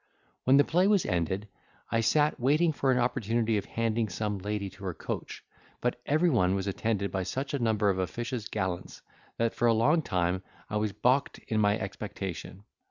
[0.45, 1.47] When the play was ended,
[1.91, 5.43] I sat waiting for an opportunity of handing some lady to her coach;
[5.79, 9.03] but everyone was attended by such a number of officious gallants,
[9.37, 10.41] that for a long time
[10.71, 12.63] I was balked in my expectation.